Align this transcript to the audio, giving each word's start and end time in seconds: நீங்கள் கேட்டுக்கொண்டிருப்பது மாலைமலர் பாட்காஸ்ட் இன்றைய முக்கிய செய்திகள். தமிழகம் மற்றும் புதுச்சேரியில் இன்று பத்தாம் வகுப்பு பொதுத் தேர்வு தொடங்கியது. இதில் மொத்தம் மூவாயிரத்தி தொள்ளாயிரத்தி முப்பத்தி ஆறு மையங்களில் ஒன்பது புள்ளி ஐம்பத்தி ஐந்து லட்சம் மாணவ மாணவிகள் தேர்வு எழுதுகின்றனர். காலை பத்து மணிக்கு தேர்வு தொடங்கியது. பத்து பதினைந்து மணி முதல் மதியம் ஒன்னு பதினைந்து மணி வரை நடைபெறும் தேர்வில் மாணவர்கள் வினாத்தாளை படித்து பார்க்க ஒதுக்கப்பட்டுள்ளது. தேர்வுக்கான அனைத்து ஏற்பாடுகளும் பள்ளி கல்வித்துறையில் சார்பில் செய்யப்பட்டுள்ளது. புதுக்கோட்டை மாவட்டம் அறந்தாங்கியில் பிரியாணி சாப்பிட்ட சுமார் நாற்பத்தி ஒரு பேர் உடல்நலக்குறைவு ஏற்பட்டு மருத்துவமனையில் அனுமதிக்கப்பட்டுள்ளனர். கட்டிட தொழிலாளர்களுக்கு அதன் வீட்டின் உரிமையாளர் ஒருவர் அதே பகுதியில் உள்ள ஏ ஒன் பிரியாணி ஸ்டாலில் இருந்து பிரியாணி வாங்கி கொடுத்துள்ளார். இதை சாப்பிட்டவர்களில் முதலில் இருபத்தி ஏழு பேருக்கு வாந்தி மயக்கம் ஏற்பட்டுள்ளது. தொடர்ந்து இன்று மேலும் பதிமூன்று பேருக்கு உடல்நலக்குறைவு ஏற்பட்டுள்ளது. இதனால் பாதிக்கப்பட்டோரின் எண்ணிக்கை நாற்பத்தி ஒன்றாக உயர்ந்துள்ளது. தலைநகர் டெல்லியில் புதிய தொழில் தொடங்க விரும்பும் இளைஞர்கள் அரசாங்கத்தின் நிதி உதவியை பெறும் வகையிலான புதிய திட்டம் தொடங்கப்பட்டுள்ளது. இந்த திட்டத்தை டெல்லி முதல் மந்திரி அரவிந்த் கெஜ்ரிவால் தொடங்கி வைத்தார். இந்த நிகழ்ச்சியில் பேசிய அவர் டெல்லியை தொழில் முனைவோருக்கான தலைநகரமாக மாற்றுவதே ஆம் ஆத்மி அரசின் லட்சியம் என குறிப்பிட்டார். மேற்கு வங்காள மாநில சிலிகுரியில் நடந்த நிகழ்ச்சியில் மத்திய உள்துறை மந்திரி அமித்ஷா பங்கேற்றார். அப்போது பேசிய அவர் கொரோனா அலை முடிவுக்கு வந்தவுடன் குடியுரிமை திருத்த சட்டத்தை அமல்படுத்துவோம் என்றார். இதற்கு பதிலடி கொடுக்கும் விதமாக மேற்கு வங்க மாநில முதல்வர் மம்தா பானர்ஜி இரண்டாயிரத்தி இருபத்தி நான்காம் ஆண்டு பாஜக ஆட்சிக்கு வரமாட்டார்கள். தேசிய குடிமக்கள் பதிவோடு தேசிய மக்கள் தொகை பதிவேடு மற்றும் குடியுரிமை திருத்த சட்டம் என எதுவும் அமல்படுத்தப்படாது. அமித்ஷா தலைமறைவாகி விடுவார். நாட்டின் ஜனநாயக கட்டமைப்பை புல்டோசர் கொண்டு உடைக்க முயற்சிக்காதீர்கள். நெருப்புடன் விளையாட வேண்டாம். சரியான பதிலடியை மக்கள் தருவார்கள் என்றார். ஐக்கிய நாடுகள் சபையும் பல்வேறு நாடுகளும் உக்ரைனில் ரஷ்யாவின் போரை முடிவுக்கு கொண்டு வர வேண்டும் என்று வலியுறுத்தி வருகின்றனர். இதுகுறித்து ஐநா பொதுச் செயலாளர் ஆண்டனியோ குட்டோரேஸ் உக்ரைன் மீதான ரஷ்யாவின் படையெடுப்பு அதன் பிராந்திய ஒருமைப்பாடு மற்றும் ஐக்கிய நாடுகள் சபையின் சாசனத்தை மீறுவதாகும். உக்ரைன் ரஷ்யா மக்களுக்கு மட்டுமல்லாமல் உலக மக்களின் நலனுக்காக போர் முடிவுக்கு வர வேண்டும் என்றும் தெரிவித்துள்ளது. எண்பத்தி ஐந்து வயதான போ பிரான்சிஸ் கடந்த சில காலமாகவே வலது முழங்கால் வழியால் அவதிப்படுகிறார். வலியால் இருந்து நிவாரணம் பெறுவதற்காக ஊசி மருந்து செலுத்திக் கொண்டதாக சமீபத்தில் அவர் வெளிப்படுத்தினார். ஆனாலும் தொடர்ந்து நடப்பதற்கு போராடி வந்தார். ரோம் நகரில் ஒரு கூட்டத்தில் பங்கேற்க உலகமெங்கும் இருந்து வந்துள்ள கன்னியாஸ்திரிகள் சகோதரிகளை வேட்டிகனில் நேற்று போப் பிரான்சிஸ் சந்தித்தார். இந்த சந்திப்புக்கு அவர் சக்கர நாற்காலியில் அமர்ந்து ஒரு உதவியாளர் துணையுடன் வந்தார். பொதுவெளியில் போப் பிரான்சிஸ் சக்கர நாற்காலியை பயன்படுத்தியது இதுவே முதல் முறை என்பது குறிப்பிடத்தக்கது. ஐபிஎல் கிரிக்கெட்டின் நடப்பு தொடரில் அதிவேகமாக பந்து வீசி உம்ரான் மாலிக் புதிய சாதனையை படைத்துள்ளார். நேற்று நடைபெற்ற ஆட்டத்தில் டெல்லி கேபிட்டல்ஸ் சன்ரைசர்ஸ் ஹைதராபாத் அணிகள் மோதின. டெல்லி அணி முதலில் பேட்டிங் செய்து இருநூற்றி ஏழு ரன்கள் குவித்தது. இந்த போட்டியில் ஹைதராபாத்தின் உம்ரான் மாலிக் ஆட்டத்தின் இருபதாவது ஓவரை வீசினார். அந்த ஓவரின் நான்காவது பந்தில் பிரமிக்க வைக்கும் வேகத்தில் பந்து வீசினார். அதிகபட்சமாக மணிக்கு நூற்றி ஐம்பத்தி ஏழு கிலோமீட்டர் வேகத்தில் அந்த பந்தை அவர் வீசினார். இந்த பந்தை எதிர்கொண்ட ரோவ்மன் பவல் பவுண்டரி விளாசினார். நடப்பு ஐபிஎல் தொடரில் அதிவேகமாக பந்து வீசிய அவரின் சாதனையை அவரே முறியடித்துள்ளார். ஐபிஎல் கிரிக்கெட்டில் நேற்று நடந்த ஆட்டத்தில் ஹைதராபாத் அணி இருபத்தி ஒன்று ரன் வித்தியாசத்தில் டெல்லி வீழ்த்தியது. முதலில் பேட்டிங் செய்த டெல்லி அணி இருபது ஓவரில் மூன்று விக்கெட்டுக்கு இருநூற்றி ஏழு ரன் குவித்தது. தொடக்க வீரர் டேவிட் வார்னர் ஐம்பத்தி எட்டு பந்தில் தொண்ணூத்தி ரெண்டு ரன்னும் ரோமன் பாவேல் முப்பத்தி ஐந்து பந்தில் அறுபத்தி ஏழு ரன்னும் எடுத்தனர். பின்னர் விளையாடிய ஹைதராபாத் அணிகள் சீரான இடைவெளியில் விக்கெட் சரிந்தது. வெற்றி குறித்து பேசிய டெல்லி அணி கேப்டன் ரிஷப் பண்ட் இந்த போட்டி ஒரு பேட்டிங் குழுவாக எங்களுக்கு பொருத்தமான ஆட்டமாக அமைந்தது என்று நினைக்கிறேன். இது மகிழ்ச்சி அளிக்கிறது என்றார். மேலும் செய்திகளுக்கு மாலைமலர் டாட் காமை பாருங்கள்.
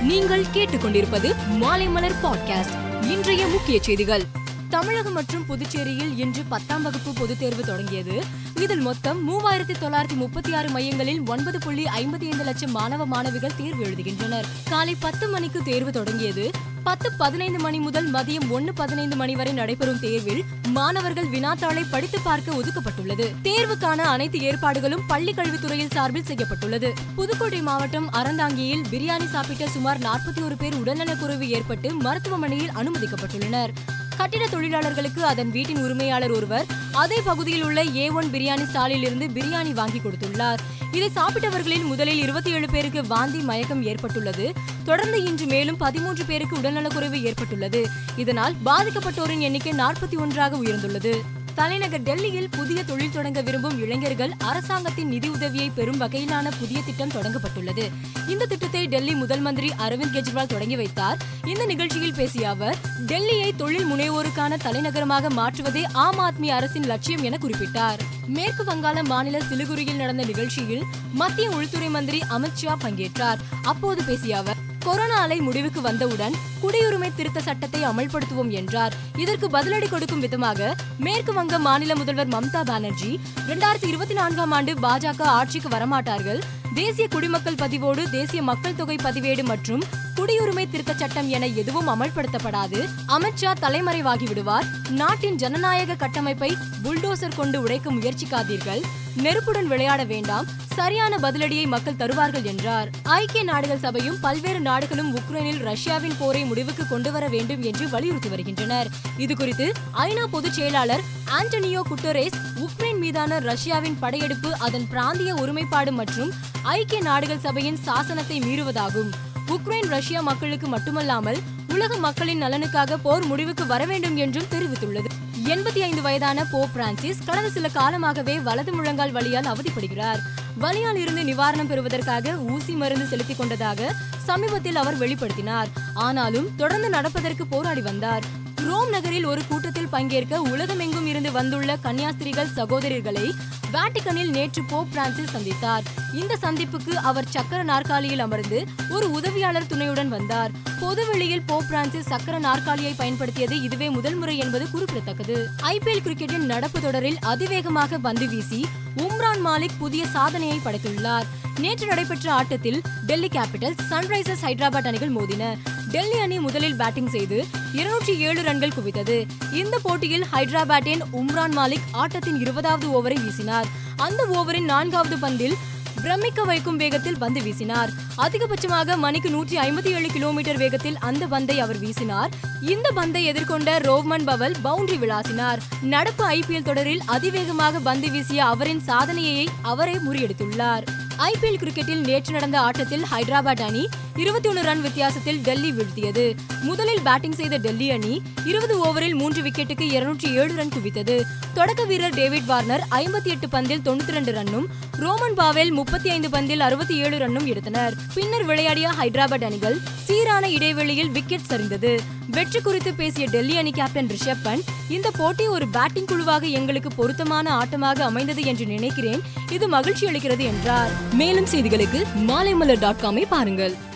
நீங்கள் 0.00 0.44
கேட்டுக்கொண்டிருப்பது 0.54 1.34
மாலைமலர் 1.60 2.14
பாட்காஸ்ட் 2.22 3.04
இன்றைய 3.10 3.46
முக்கிய 3.46 3.82
செய்திகள். 3.82 4.22
தமிழகம் 4.68 5.12
மற்றும் 5.12 5.46
புதுச்சேரியில் 5.46 6.18
இன்று 6.18 6.42
பத்தாம் 6.48 6.82
வகுப்பு 6.82 7.12
பொதுத் 7.12 7.38
தேர்வு 7.38 7.62
தொடங்கியது. 7.62 8.24
இதில் 8.54 8.80
மொத்தம் 8.80 9.28
மூவாயிரத்தி 9.28 9.74
தொள்ளாயிரத்தி 9.82 10.14
முப்பத்தி 10.14 10.54
ஆறு 10.54 10.68
மையங்களில் 10.68 11.26
ஒன்பது 11.26 11.58
புள்ளி 11.58 11.84
ஐம்பத்தி 11.84 12.24
ஐந்து 12.24 12.44
லட்சம் 12.44 12.70
மாணவ 12.70 13.06
மாணவிகள் 13.06 13.56
தேர்வு 13.56 13.84
எழுதுகின்றனர். 13.84 14.44
காலை 14.70 14.96
பத்து 15.00 15.28
மணிக்கு 15.28 15.62
தேர்வு 15.62 15.92
தொடங்கியது. 15.92 16.50
பத்து 16.84 17.12
பதினைந்து 17.12 17.58
மணி 17.58 17.78
முதல் 17.78 18.12
மதியம் 18.12 18.50
ஒன்னு 18.50 18.72
பதினைந்து 18.72 19.16
மணி 19.16 19.34
வரை 19.36 19.52
நடைபெறும் 19.52 19.98
தேர்வில் 19.98 20.44
மாணவர்கள் 20.68 21.26
வினாத்தாளை 21.26 21.84
படித்து 21.90 22.18
பார்க்க 22.20 22.52
ஒதுக்கப்பட்டுள்ளது. 22.52 23.26
தேர்வுக்கான 23.42 23.96
அனைத்து 23.96 24.40
ஏற்பாடுகளும் 24.40 25.02
பள்ளி 25.06 25.32
கல்வித்துறையில் 25.32 25.90
சார்பில் 25.90 26.24
செய்யப்பட்டுள்ளது. 26.24 26.92
புதுக்கோட்டை 27.16 27.62
மாவட்டம் 27.62 28.10
அறந்தாங்கியில் 28.12 28.84
பிரியாணி 28.90 29.26
சாப்பிட்ட 29.26 29.68
சுமார் 29.68 29.98
நாற்பத்தி 29.98 30.44
ஒரு 30.44 30.56
பேர் 30.56 30.74
உடல்நலக்குறைவு 30.74 31.40
ஏற்பட்டு 31.40 31.94
மருத்துவமனையில் 31.94 32.70
அனுமதிக்கப்பட்டுள்ளனர். 32.70 33.72
கட்டிட 34.20 34.46
தொழிலாளர்களுக்கு 34.46 35.24
அதன் 35.24 35.50
வீட்டின் 35.50 35.82
உரிமையாளர் 35.82 36.30
ஒருவர் 36.30 36.66
அதே 36.92 37.18
பகுதியில் 37.24 37.62
உள்ள 37.62 37.80
ஏ 37.96 38.10
ஒன் 38.10 38.26
பிரியாணி 38.26 38.64
ஸ்டாலில் 38.64 39.02
இருந்து 39.02 39.26
பிரியாணி 39.26 39.72
வாங்கி 39.72 40.00
கொடுத்துள்ளார். 40.04 40.60
இதை 40.92 41.08
சாப்பிட்டவர்களில் 41.14 41.84
முதலில் 41.84 42.18
இருபத்தி 42.18 42.50
ஏழு 42.50 42.68
பேருக்கு 42.70 43.06
வாந்தி 43.06 43.38
மயக்கம் 43.38 43.82
ஏற்பட்டுள்ளது. 43.82 44.52
தொடர்ந்து 44.84 45.24
இன்று 45.24 45.46
மேலும் 45.46 45.76
பதிமூன்று 45.76 46.24
பேருக்கு 46.24 46.56
உடல்நலக்குறைவு 46.56 47.22
ஏற்பட்டுள்ளது. 47.22 47.86
இதனால் 48.16 48.54
பாதிக்கப்பட்டோரின் 48.64 49.38
எண்ணிக்கை 49.38 49.72
நாற்பத்தி 49.72 50.18
ஒன்றாக 50.18 50.56
உயர்ந்துள்ளது. 50.56 51.14
தலைநகர் 51.54 52.00
டெல்லியில் 52.00 52.48
புதிய 52.50 52.84
தொழில் 52.84 53.12
தொடங்க 53.12 53.40
விரும்பும் 53.40 53.78
இளைஞர்கள் 53.82 54.32
அரசாங்கத்தின் 54.38 55.08
நிதி 55.08 55.28
உதவியை 55.28 55.70
பெறும் 55.70 56.00
வகையிலான 56.00 56.50
புதிய 56.60 56.82
திட்டம் 56.86 57.08
தொடங்கப்பட்டுள்ளது. 57.08 57.90
இந்த 58.28 58.46
திட்டத்தை 58.46 58.86
டெல்லி 58.86 59.14
முதல் 59.14 59.40
மந்திரி 59.40 59.72
அரவிந்த் 59.78 60.14
கெஜ்ரிவால் 60.14 60.46
தொடங்கி 60.46 60.76
வைத்தார். 60.76 61.18
இந்த 61.46 61.66
நிகழ்ச்சியில் 61.66 62.14
பேசிய 62.14 62.48
அவர் 62.48 62.76
டெல்லியை 63.06 63.56
தொழில் 63.56 63.84
முனைவோருக்கான 63.84 64.56
தலைநகரமாக 64.56 65.30
மாற்றுவதே 65.30 65.84
ஆம் 65.92 66.18
ஆத்மி 66.18 66.46
அரசின் 66.46 66.82
லட்சியம் 66.82 67.22
என 67.22 67.38
குறிப்பிட்டார். 67.42 67.98
மேற்கு 68.26 68.64
வங்காள 68.64 69.04
மாநில 69.04 69.38
சிலிகுரியில் 69.38 69.96
நடந்த 69.96 70.24
நிகழ்ச்சியில் 70.24 70.82
மத்திய 71.12 71.50
உள்துறை 71.50 71.88
மந்திரி 71.88 72.22
அமித்ஷா 72.30 72.74
பங்கேற்றார். 72.84 73.38
அப்போது 73.62 74.04
பேசிய 74.04 74.36
அவர் 74.36 74.56
கொரோனா 74.78 75.14
அலை 75.14 75.40
முடிவுக்கு 75.40 75.80
வந்தவுடன் 75.80 76.49
குடியுரிமை 76.62 77.14
திருத்த 77.14 77.40
சட்டத்தை 77.40 77.84
அமல்படுத்துவோம் 77.84 78.48
என்றார். 78.48 78.94
இதற்கு 79.16 79.48
பதிலடி 79.48 79.88
கொடுக்கும் 79.88 80.20
விதமாக 80.20 80.76
மேற்கு 80.98 81.32
வங்க 81.32 81.58
மாநில 81.58 81.96
முதல்வர் 81.96 82.28
மம்தா 82.28 82.62
பானர்ஜி 82.64 83.20
இரண்டாயிரத்தி 83.48 83.86
இருபத்தி 83.86 84.14
நான்காம் 84.14 84.50
ஆண்டு 84.50 84.74
பாஜக 84.74 85.22
ஆட்சிக்கு 85.22 85.68
வரமாட்டார்கள். 85.68 86.40
தேசிய 86.74 87.08
குடிமக்கள் 87.08 87.54
பதிவோடு 87.54 88.10
தேசிய 88.10 88.42
மக்கள் 88.42 88.76
தொகை 88.76 88.96
பதிவேடு 88.96 89.42
மற்றும் 89.42 89.82
குடியுரிமை 90.16 90.70
திருத்த 90.70 90.94
சட்டம் 90.94 91.28
என 91.28 91.46
எதுவும் 91.46 91.88
அமல்படுத்தப்படாது. 91.88 92.88
அமித்ஷா 93.08 93.52
தலைமறைவாகி 93.60 94.24
விடுவார். 94.24 94.64
நாட்டின் 94.90 95.36
ஜனநாயக 95.36 95.94
கட்டமைப்பை 95.94 96.56
புல்டோசர் 96.84 97.36
கொண்டு 97.36 97.62
உடைக்க 97.62 97.92
முயற்சிக்காதீர்கள். 97.92 98.82
நெருப்புடன் 99.16 99.66
விளையாட 99.66 100.04
வேண்டாம். 100.04 100.46
சரியான 100.74 101.16
பதிலடியை 101.16 101.66
மக்கள் 101.66 101.96
தருவார்கள் 101.96 102.42
என்றார். 102.42 102.90
ஐக்கிய 103.02 103.44
நாடுகள் 103.44 103.78
சபையும் 103.78 104.20
பல்வேறு 104.20 104.60
நாடுகளும் 104.60 105.16
உக்ரைனில் 105.16 105.58
ரஷ்யாவின் 105.58 106.14
போரை 106.18 106.44
முடிவுக்கு 106.50 106.84
கொண்டு 106.88 107.10
வர 107.12 107.24
வேண்டும் 107.34 107.62
என்று 107.62 107.84
வலியுறுத்தி 107.94 108.28
வருகின்றனர். 108.28 108.90
இதுகுறித்து 109.18 109.66
ஐநா 110.06 110.24
பொதுச் 110.30 110.56
செயலாளர் 110.58 111.04
ஆண்டனியோ 111.38 111.82
குட்டோரேஸ் 111.90 112.38
உக்ரைன் 112.64 113.00
மீதான 113.04 113.38
ரஷ்யாவின் 113.50 113.98
படையெடுப்பு 113.98 114.50
அதன் 114.66 114.86
பிராந்திய 114.88 115.32
ஒருமைப்பாடு 115.34 115.92
மற்றும் 116.00 116.32
ஐக்கிய 116.62 117.00
நாடுகள் 117.00 117.44
சபையின் 117.46 117.80
சாசனத்தை 117.86 118.38
மீறுவதாகும். 118.40 119.10
உக்ரைன் 119.48 119.88
ரஷ்யா 119.96 120.20
மக்களுக்கு 120.20 120.66
மட்டுமல்லாமல் 120.66 121.40
உலக 121.68 121.96
மக்களின் 121.96 122.42
நலனுக்காக 122.42 122.98
போர் 123.02 123.26
முடிவுக்கு 123.26 123.66
வர 123.66 123.82
வேண்டும் 123.84 124.16
என்றும் 124.16 124.50
தெரிவித்துள்ளது. 124.50 125.10
எண்பத்தி 125.44 125.80
ஐந்து 125.88 126.02
வயதான 126.02 126.44
போ 126.44 126.60
பிரான்சிஸ் 126.74 127.24
கடந்த 127.26 127.50
சில 127.50 127.68
காலமாகவே 127.68 128.34
வலது 128.40 128.72
முழங்கால் 128.72 129.14
வழியால் 129.16 129.50
அவதிப்படுகிறார். 129.52 130.20
வலியால் 130.58 130.96
இருந்து 130.96 131.22
நிவாரணம் 131.22 131.66
பெறுவதற்காக 131.66 132.36
ஊசி 132.36 132.72
மருந்து 132.72 133.06
செலுத்திக் 133.06 133.38
கொண்டதாக 133.38 133.94
சமீபத்தில் 134.24 134.76
அவர் 134.76 134.98
வெளிப்படுத்தினார். 134.98 135.66
ஆனாலும் 135.94 136.56
தொடர்ந்து 136.56 136.88
நடப்பதற்கு 136.88 137.46
போராடி 137.46 137.80
வந்தார். 137.80 138.24
ரோம் 138.56 138.88
நகரில் 138.88 139.24
ஒரு 139.24 139.40
கூட்டத்தில் 139.48 139.88
பங்கேற்க 139.88 140.40
உலகமெங்கும் 140.40 141.06
இருந்து 141.06 141.32
வந்துள்ள 141.32 141.78
கன்னியாஸ்திரிகள் 141.82 142.52
சகோதரிகளை 142.56 143.32
வேட்டிகனில் 143.72 144.30
நேற்று 144.30 144.64
போப் 144.64 144.86
பிரான்சிஸ் 144.90 145.36
சந்தித்தார். 145.36 145.82
இந்த 146.14 146.36
சந்திப்புக்கு 146.42 146.88
அவர் 146.88 147.28
சக்கர 147.28 147.62
நாற்காலியில் 147.62 148.18
அமர்ந்து 148.18 148.64
ஒரு 148.90 149.10
உதவியாளர் 149.10 149.66
துணையுடன் 149.66 150.08
வந்தார். 150.08 150.50
பொதுவெளியில் 150.80 151.42
போப் 151.42 151.64
பிரான்சிஸ் 151.68 152.06
சக்கர 152.06 152.38
நாற்காலியை 152.38 152.92
பயன்படுத்தியது 152.92 153.62
இதுவே 153.62 153.90
முதல் 153.90 154.14
முறை 154.14 154.38
என்பது 154.38 154.70
குறிப்பிடத்தக்கது. 154.70 155.48
ஐபிஎல் 155.62 156.04
கிரிக்கெட்டின் 156.04 156.46
நடப்பு 156.52 156.80
தொடரில் 156.80 157.18
அதிவேகமாக 157.20 157.98
பந்து 157.98 158.28
வீசி 158.28 158.66
உம்ரான் 158.96 159.46
மாலிக் 159.46 159.78
புதிய 159.78 160.06
சாதனையை 160.06 160.60
படைத்துள்ளார். 160.64 161.24
நேற்று 161.58 161.86
நடைபெற்ற 161.86 162.32
ஆட்டத்தில் 162.32 162.82
டெல்லி 163.06 163.28
கேபிட்டல்ஸ் 163.28 163.80
சன்ரைசர்ஸ் 163.90 164.42
ஹைதராபாத் 164.42 164.86
அணிகள் 164.86 165.12
மோதின. 165.12 165.58
டெல்லி 165.90 166.18
அணி 166.18 166.38
முதலில் 166.38 166.76
பேட்டிங் 166.76 167.08
செய்து 167.08 167.46
இருநூற்றி 167.72 168.18
ஏழு 168.18 168.42
ரன்கள் 168.42 168.72
குவித்தது. 168.76 169.26
இந்த 169.52 169.78
போட்டியில் 169.82 170.26
ஹைதராபாத்தின் 170.32 171.02
உம்ரான் 171.12 171.56
மாலிக் 171.56 171.88
ஆட்டத்தின் 171.92 172.38
இருபதாவது 172.40 172.86
ஓவரை 172.88 173.16
வீசினார். 173.16 173.64
அந்த 173.96 174.26
ஓவரின் 174.26 174.64
நான்காவது 174.64 175.16
பந்தில் 175.16 175.56
பிரமிக்க 176.02 176.44
வைக்கும் 176.44 176.76
வேகத்தில் 176.76 177.18
பந்து 177.18 177.40
வீசினார். 177.40 177.90
அதிகபட்சமாக 178.16 178.96
மணிக்கு 178.96 179.30
நூற்றி 179.30 179.56
ஐம்பத்தி 179.56 179.90
ஏழு 179.94 180.08
கிலோமீட்டர் 180.08 180.56
வேகத்தில் 180.56 180.98
அந்த 180.98 181.26
பந்தை 181.26 181.60
அவர் 181.60 181.80
வீசினார். 181.80 182.30
இந்த 182.60 182.90
பந்தை 182.90 183.32
எதிர்கொண்ட 183.32 183.78
ரோவ்மன் 183.78 184.24
பவல் 184.24 184.56
பவுண்டரி 184.64 184.98
விளாசினார். 184.98 185.58
நடப்பு 185.82 186.24
ஐபிஎல் 186.30 186.62
தொடரில் 186.62 187.02
அதிவேகமாக 187.06 187.78
பந்து 187.78 188.10
வீசிய 188.10 188.44
அவரின் 188.44 188.80
சாதனையை 188.80 189.48
அவரே 189.62 189.94
முறியடித்துள்ளார். 189.94 190.86
ஐபிஎல் 191.18 191.60
கிரிக்கெட்டில் 191.62 192.06
நேற்று 192.06 192.32
நடந்த 192.32 192.60
ஆட்டத்தில் 192.60 193.04
ஹைதராபாத் 193.12 193.60
அணி 193.60 193.88
இருபத்தி 194.16 194.48
ஒன்று 194.48 194.62
ரன் 194.62 194.82
வித்தியாசத்தில் 194.82 195.40
டெல்லி 195.40 195.70
வீழ்த்தியது. 195.70 196.36
முதலில் 196.62 197.00
பேட்டிங் 197.04 197.32
செய்த 197.32 197.56
டெல்லி 197.56 197.90
அணி 197.90 198.22
இருபது 198.44 198.84
ஓவரில் 198.84 199.14
மூன்று 199.14 199.42
விக்கெட்டுக்கு 199.42 199.80
இருநூற்றி 199.80 200.34
ஏழு 200.34 200.54
ரன் 200.54 200.68
குவித்தது. 200.68 201.22
தொடக்க 201.54 201.84
வீரர் 201.84 202.14
டேவிட் 202.14 202.44
வார்னர் 202.44 202.86
ஐம்பத்தி 202.90 203.24
எட்டு 203.24 203.46
பந்தில் 203.46 203.82
தொண்ணூத்தி 203.84 204.10
ரெண்டு 204.10 204.32
ரன்னும் 204.32 204.64
ரோமன் 204.96 205.34
பாவேல் 205.36 205.70
முப்பத்தி 205.70 206.10
ஐந்து 206.10 206.28
பந்தில் 206.28 206.58
அறுபத்தி 206.58 206.96
ஏழு 206.96 207.18
ரன்னும் 207.18 207.44
எடுத்தனர். 207.44 207.94
பின்னர் 208.14 208.44
விளையாடிய 208.44 208.92
ஹைதராபாத் 209.00 209.44
அணிகள் 209.44 209.78
சீரான 210.04 210.50
இடைவெளியில் 210.50 211.10
விக்கெட் 211.10 211.48
சரிந்தது. 211.48 211.98
வெற்றி 212.26 212.60
குறித்து 212.60 212.94
பேசிய 212.94 213.26
டெல்லி 213.26 213.56
அணி 213.56 213.70
கேப்டன் 213.70 214.06
ரிஷப் 214.06 214.44
பண்ட் 214.44 214.62
இந்த 214.88 215.10
போட்டி 215.10 215.46
ஒரு 215.46 215.68
பேட்டிங் 215.68 216.06
குழுவாக 216.06 216.46
எங்களுக்கு 216.46 216.88
பொருத்தமான 216.88 217.58
ஆட்டமாக 217.58 218.00
அமைந்தது 218.00 218.42
என்று 218.42 218.66
நினைக்கிறேன். 218.66 219.22
இது 219.50 219.68
மகிழ்ச்சி 219.68 220.06
அளிக்கிறது 220.06 220.38
என்றார். 220.38 220.90
மேலும் 221.12 221.46
செய்திகளுக்கு 221.46 222.02
மாலைமலர் 222.16 222.78
டாட் 222.78 223.00
காமை 223.02 223.26
பாருங்கள். 223.28 223.88